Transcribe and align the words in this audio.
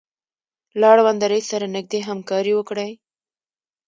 له 0.79 0.85
اړونده 0.93 1.25
رئیس 1.31 1.45
سره 1.53 1.65
نږدې 1.75 1.99
همکاري 2.09 2.53
وکړئ. 2.55 2.91